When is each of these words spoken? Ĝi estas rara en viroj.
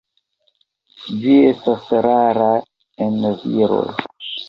Ĝi 1.19 1.35
estas 1.51 1.87
rara 2.09 2.51
en 3.09 3.25
viroj. 3.47 3.87